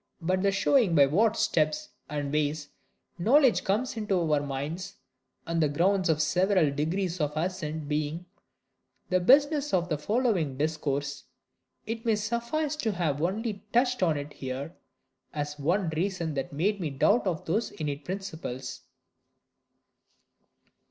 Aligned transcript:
But 0.19 0.41
the 0.41 0.51
showing 0.51 0.95
by 0.95 1.05
what 1.05 1.37
steps 1.37 1.89
and 2.09 2.33
ways 2.33 2.69
knowledge 3.19 3.63
comes 3.63 3.95
into 3.95 4.19
our 4.19 4.41
minds; 4.41 4.95
and 5.45 5.61
the 5.61 5.69
grounds 5.69 6.09
of 6.09 6.23
several 6.23 6.71
degrees 6.73 7.21
of 7.21 7.37
assent, 7.37 7.87
being; 7.87 8.25
the 9.11 9.19
business 9.19 9.75
of 9.75 9.89
the 9.89 9.99
following 9.99 10.57
Discourse, 10.57 11.25
it 11.85 12.03
may 12.03 12.15
suffice 12.15 12.75
to 12.77 12.93
have 12.93 13.21
only 13.21 13.63
touched 13.71 14.01
on 14.01 14.17
it 14.17 14.33
here, 14.33 14.75
as 15.35 15.59
one 15.59 15.89
reason 15.89 16.33
that 16.33 16.51
made 16.51 16.81
me 16.81 16.89
doubt 16.89 17.27
of 17.27 17.45
those 17.45 17.69
innate 17.69 18.03
principles. 18.03 18.81